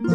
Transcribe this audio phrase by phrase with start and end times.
[0.00, 0.06] こ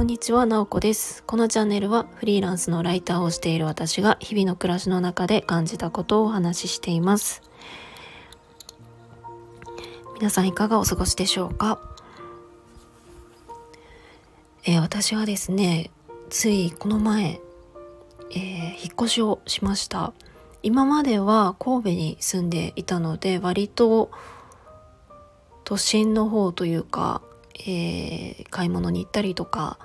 [0.00, 1.22] んにちは、なおこです。
[1.24, 7.42] このチャンネルはフリーランスのライターをしている私が日々の暮らしの中で感じたことをお話ししています。
[10.14, 11.78] 皆さんいかがお過ごしでしょうか、
[14.64, 15.90] えー、私はですね、
[16.30, 17.38] ついこの前、
[18.30, 18.38] えー、
[18.76, 20.14] 引っ越しをしました。
[20.62, 24.10] 今までは神戸に住んでいたので割と
[25.66, 27.20] 都心の方というか
[27.64, 29.78] えー、買い物に行ったりとか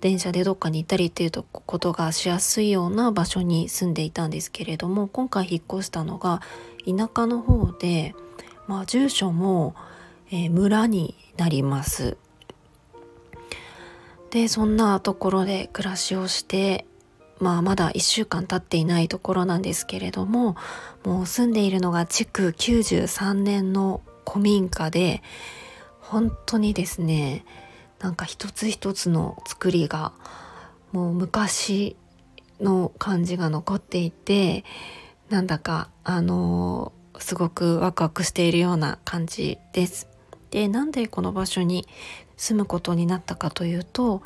[0.00, 6.40] 電車でどっかに行ったりっていうことがしやすいような場所に住んでいたんですけれども今回引っ越したのが
[6.84, 8.14] 田舎の方で、
[8.66, 9.74] まあ、住所も、
[10.30, 12.16] えー、村になります。
[14.30, 16.84] でそんなところで暮らしをして
[17.40, 20.54] まあまだ1週間経っていないところなんですけれども
[21.02, 25.22] もう住んでいるのが築93年の古民家で
[26.00, 27.44] 本当にですね
[28.00, 30.12] なんか一つ一つの作りが
[30.92, 31.96] もう昔
[32.60, 34.64] の感じが残っていて
[35.30, 40.08] なんだかあのー、すごくワクワクしているような感じです。
[40.50, 41.86] でなんでこの場所に
[42.36, 44.22] 住むことになったかというと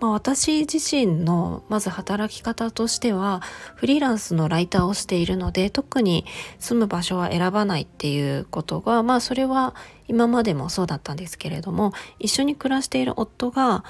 [0.00, 3.40] まあ、私自身のまず働き方としては
[3.74, 6.26] フリーランスのライターをしているので特に
[6.58, 9.74] 住む場所は選ばないっていうことがまあそれは
[10.08, 13.84] 今までもそうだったんですけれども一緒に暮らしている夫が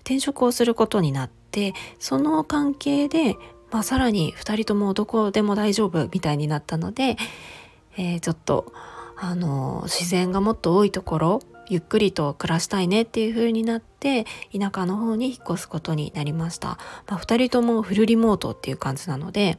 [0.00, 3.36] 転職をすることになってその関係で、
[3.70, 7.16] まあ、さらに2人ともどこでも大丈夫みたいになったので、
[7.96, 8.72] えー、ちょっと
[9.16, 19.58] あの自然がもっと多いところゆっくりと暮らしたいねっていう風になって田舎の方に引っ越すことになりました、まあ、2人ともフルリモートっていう感じなので、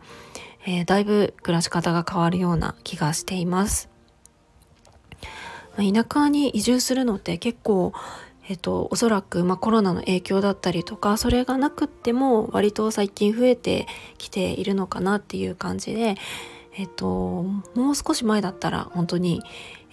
[0.65, 3.89] えー、だいぶ暮らし方が変わるような気がしています、
[5.77, 7.93] まあ、田舎に移住するのって結構
[8.47, 13.87] えっと、おそらく、まあ、コロナの影響だったりとかそれがなくっても割と最近増えて
[14.19, 16.15] きているのかなっていう感じで、
[16.77, 19.41] えっと、もう少し前だったら本当に、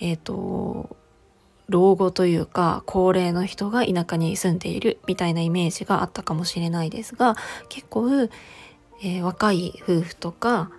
[0.01, 0.97] えっと、
[1.69, 7.37] 老後というか高齢の人が田舎に住んでいるみたいなイメージがあったかもしれないですが
[7.69, 10.71] 結構、えー、若い夫婦とか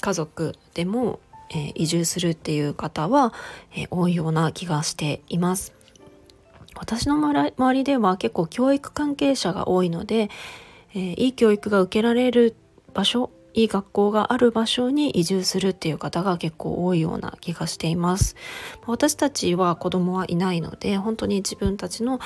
[0.00, 1.20] 家族でも、
[1.50, 3.32] えー、移住するっていう方は、
[3.74, 5.74] えー、多いような気がしています。
[6.76, 10.30] 私の周りでは結構教育関係者が多いので、
[10.94, 12.56] えいい教育が受けられる
[12.94, 18.36] 場所いい学校がある場所に移住するっていう方が結構多いような気がしています。
[18.86, 22.20] 私たちは子供はいないので本当に自分たちの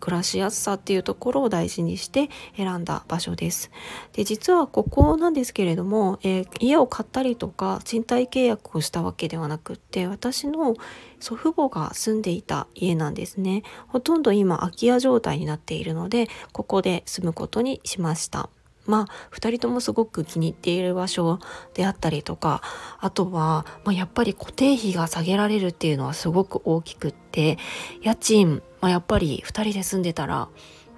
[0.00, 3.70] 暮らしやすさっていうところを大事にして選んだ場所です。
[4.12, 10.74] で実はここなんですけれども、えー、家を買ったりとか賃貸契約をしたわけではなくって私の
[11.18, 13.62] 祖父母が住んでいた家なんですね。
[13.88, 18.50] ほとんど今空き家状態になっているのでここで住むことにしました。
[18.90, 21.38] まあ2人ともすごく気に入っている場所
[21.74, 22.60] であったりとか
[22.98, 27.56] あとは、まあ、やっぱり固定費が下げられるっていうのはすごく大きくって
[28.02, 30.48] 家賃、まあ、やっぱり2人で住んでたら、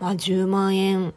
[0.01, 1.15] まあ、10万円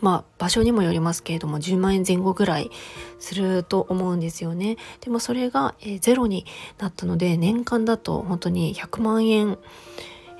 [0.00, 2.70] まあ場所にもよりますけれども10万円前後ぐらい
[3.18, 4.76] すると思うんですよね。
[5.00, 6.44] でもそれが、えー、ゼロに
[6.78, 9.56] なったので年間だと本当に100万円、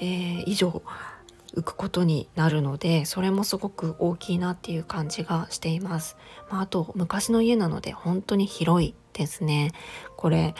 [0.00, 0.82] えー、以上
[1.56, 6.16] 浮くことになるのでそれもすごく大きいなっていう感じがしています、
[6.50, 9.70] まあ、あと昔の家なので本当に広いですね。
[10.16, 10.54] これ、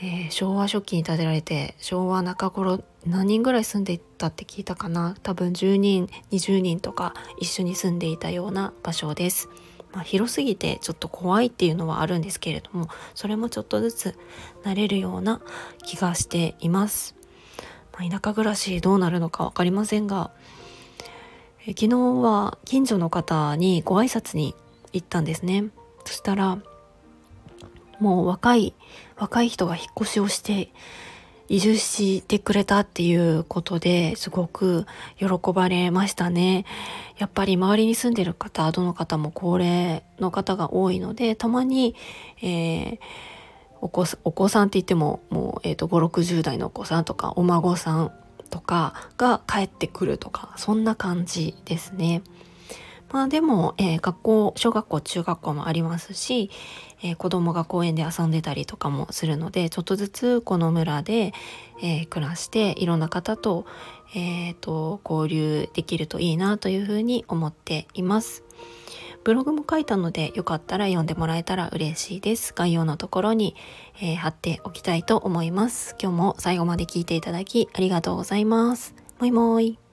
[0.00, 5.16] えー、昭和初期に建てられて昭和中頃何人ぐらい住んでいたって聞いたかな？
[5.22, 9.48] 多分10人20人とか一緒に住んでいたような場所です。
[9.92, 14.18] まあ、広すぎてちょっと怖いっていうのはあるんですけれどもそれもちょっとずつ
[14.62, 15.40] 慣れるような
[15.84, 17.16] 気がしています。
[17.98, 20.30] ま、田舎暮らしどうなるのか分かりませんが、
[21.66, 24.54] え昨日は近所の方にご挨拶に
[24.92, 25.64] 行ったんですね
[26.04, 26.58] そしたら
[27.98, 28.74] もう若い
[29.16, 30.70] 若い人が引っ越しをして
[31.48, 34.86] 移住してくれたっていうことですごく
[35.18, 36.64] 喜ばれましたね。
[37.18, 41.94] やっぱり周りに住んでる方、どの方も高齢の方が多いので、たまに、
[42.42, 42.98] えー
[43.80, 48.12] お子お子さんって言ってももう、えーと、560代のお子さんとかお孫さん
[48.50, 52.22] とかが帰ってくるとかそんな感じですね。
[53.12, 56.50] まあでも、えー、学校小学校中学校もありますし、
[57.02, 61.32] えー、子供が公園で遊んでたりとかもするのでちょっとずつこの村で、
[61.82, 63.64] えー、暮らしていろんな方と,、
[64.14, 68.42] えーと交流できるといいなというふうに思っています。
[69.26, 72.52] ブログも書いたのでよかったら読んでもらえたら嬉しいです。
[72.54, 73.56] 概要のところに、
[74.00, 75.96] えー、貼っておきたいと思います。
[76.00, 78.94] 今日も最後まで聞いていただきありがとうございます。
[79.18, 79.85] もいもーい。